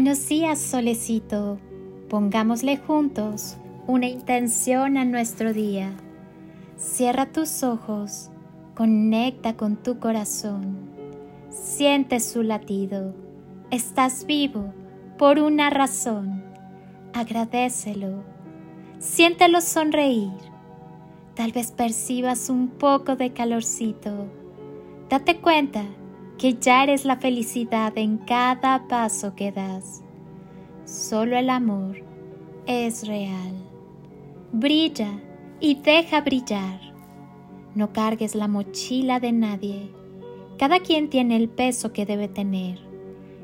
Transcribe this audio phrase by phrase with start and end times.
[0.00, 1.58] Buenos días, solecito.
[2.08, 3.56] Pongámosle juntos
[3.88, 5.90] una intención a nuestro día.
[6.76, 8.30] Cierra tus ojos,
[8.76, 10.88] conecta con tu corazón,
[11.50, 13.12] siente su latido.
[13.72, 14.72] Estás vivo
[15.18, 16.44] por una razón.
[17.12, 18.22] Agradecelo.
[19.00, 20.30] Siéntelo sonreír.
[21.34, 24.28] Tal vez percibas un poco de calorcito.
[25.10, 25.82] Date cuenta
[26.38, 30.02] que ya eres la felicidad en cada paso que das.
[30.84, 31.96] Solo el amor
[32.66, 33.54] es real.
[34.52, 35.20] Brilla
[35.60, 36.80] y deja brillar.
[37.74, 39.92] No cargues la mochila de nadie.
[40.58, 42.78] Cada quien tiene el peso que debe tener.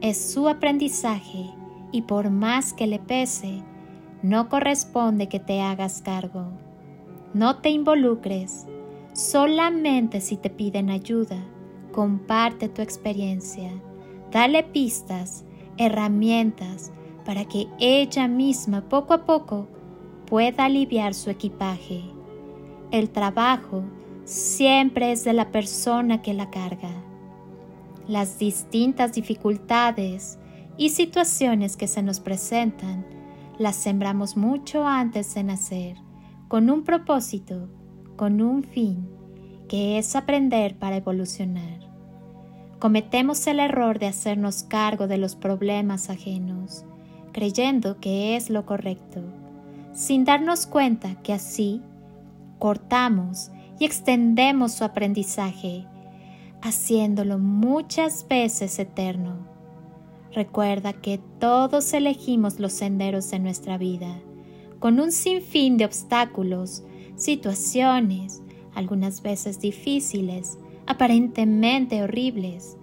[0.00, 1.50] Es su aprendizaje
[1.90, 3.62] y por más que le pese,
[4.22, 6.46] no corresponde que te hagas cargo.
[7.34, 8.66] No te involucres,
[9.12, 11.36] solamente si te piden ayuda
[11.96, 13.72] comparte tu experiencia,
[14.30, 15.46] dale pistas,
[15.78, 16.92] herramientas
[17.24, 19.66] para que ella misma poco a poco
[20.26, 22.02] pueda aliviar su equipaje.
[22.90, 23.82] El trabajo
[24.24, 26.92] siempre es de la persona que la carga.
[28.06, 30.38] Las distintas dificultades
[30.76, 33.06] y situaciones que se nos presentan
[33.58, 35.96] las sembramos mucho antes de nacer,
[36.48, 37.70] con un propósito,
[38.16, 39.08] con un fin,
[39.66, 41.86] que es aprender para evolucionar
[42.86, 46.84] cometemos el error de hacernos cargo de los problemas ajenos,
[47.32, 49.22] creyendo que es lo correcto,
[49.92, 51.82] sin darnos cuenta que así
[52.60, 55.84] cortamos y extendemos su aprendizaje,
[56.62, 59.34] haciéndolo muchas veces eterno.
[60.32, 64.20] Recuerda que todos elegimos los senderos de nuestra vida,
[64.78, 66.84] con un sinfín de obstáculos,
[67.16, 68.42] situaciones,
[68.76, 70.56] algunas veces difíciles,
[70.86, 72.76] aparentemente horribles,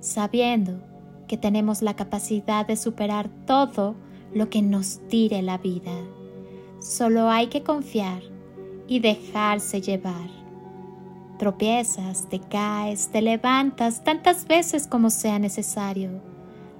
[0.00, 0.80] sabiendo
[1.28, 3.94] que tenemos la capacidad de superar todo
[4.34, 5.92] lo que nos tire la vida.
[6.80, 8.22] Solo hay que confiar
[8.88, 10.28] y dejarse llevar.
[11.38, 16.20] Tropiezas, te caes, te levantas tantas veces como sea necesario,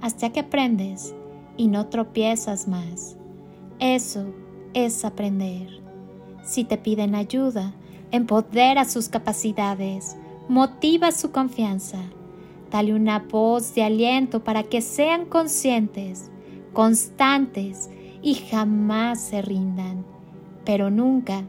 [0.01, 1.15] hasta que aprendes
[1.57, 3.17] y no tropiezas más.
[3.79, 4.27] Eso
[4.75, 5.81] es aprender.
[6.43, 7.73] Si te piden ayuda,
[8.11, 10.17] empodera sus capacidades,
[10.51, 12.01] motiva su confianza.
[12.73, 16.29] Dale una voz de aliento para que sean conscientes,
[16.73, 17.89] constantes
[18.21, 20.05] y jamás se rindan,
[20.65, 21.45] pero nunca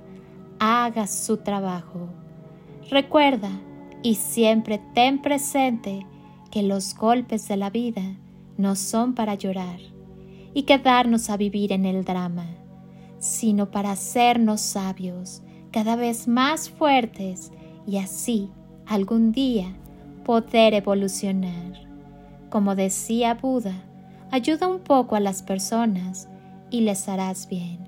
[0.60, 2.10] hagas su trabajo.
[2.92, 3.50] Recuerda
[4.04, 6.06] y siempre ten presente
[6.52, 8.04] que los golpes de la vida
[8.58, 9.80] no son para llorar
[10.54, 12.46] y quedarnos a vivir en el drama,
[13.18, 15.42] sino para hacernos sabios,
[15.72, 17.52] cada vez más fuertes
[17.88, 18.52] y así
[18.86, 19.74] algún día
[20.26, 21.88] poder evolucionar.
[22.50, 23.76] Como decía Buda,
[24.32, 26.28] ayuda un poco a las personas
[26.70, 27.80] y les harás bien.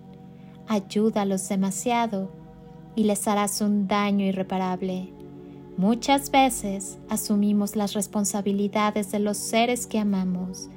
[0.68, 2.32] Ayúdalos demasiado
[2.96, 5.10] y les harás un daño irreparable.
[5.78, 10.70] Muchas veces asumimos las responsabilidades de los seres que amamos,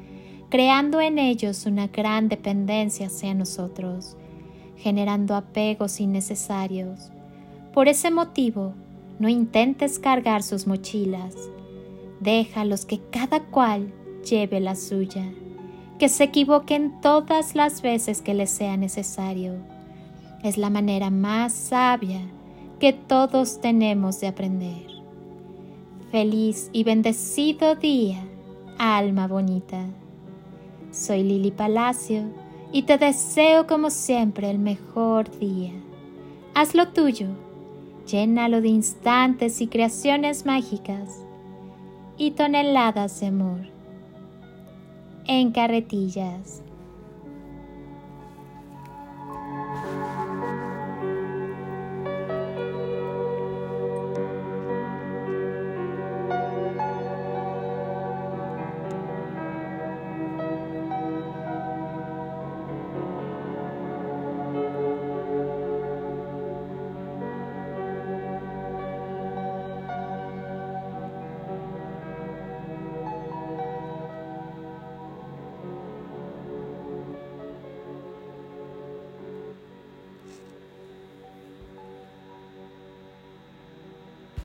[0.49, 4.17] creando en ellos una gran dependencia hacia nosotros,
[4.77, 7.11] generando apegos innecesarios.
[7.75, 8.75] Por ese motivo,
[9.19, 11.35] no intentes cargar sus mochilas.
[12.21, 13.93] Déjalos que cada cual
[14.29, 15.25] lleve la suya.
[15.99, 19.55] Que se equivoquen todas las veces que les sea necesario.
[20.43, 22.21] Es la manera más sabia
[22.79, 24.87] que todos tenemos de aprender.
[26.11, 28.23] Feliz y bendecido día,
[28.79, 29.87] alma bonita.
[30.91, 32.25] Soy Lili Palacio
[32.73, 35.73] y te deseo como siempre el mejor día.
[36.55, 37.29] Haz lo tuyo
[38.07, 41.23] llénalo de instantes y creaciones mágicas
[42.17, 43.61] y toneladas de amor
[45.27, 46.63] en carretillas.